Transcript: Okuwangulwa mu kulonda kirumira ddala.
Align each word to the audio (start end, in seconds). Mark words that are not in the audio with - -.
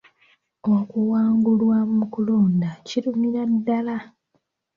Okuwangulwa 0.75 1.77
mu 1.95 2.05
kulonda 2.13 2.69
kirumira 2.87 3.41
ddala. 3.53 3.97